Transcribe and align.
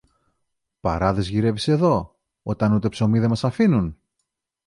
Παράδες 0.79 1.27
γυρεύεις 1.27 1.67
εδώ, 1.67 2.15
όταν 2.43 2.71
ούτε 2.73 2.89
ψωμί 2.89 3.19
δεν 3.19 3.29
μας 3.29 3.43
αφήνουν; 3.43 3.97